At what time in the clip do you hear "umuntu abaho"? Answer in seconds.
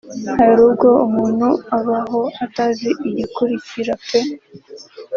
1.07-2.21